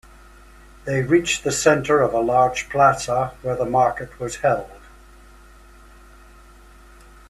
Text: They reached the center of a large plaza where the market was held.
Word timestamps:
They 0.85 1.03
reached 1.03 1.43
the 1.43 1.51
center 1.51 2.01
of 2.01 2.11
a 2.11 2.21
large 2.21 2.69
plaza 2.69 3.33
where 3.43 3.55
the 3.55 3.67
market 3.67 4.19
was 4.19 4.37
held. 4.37 4.71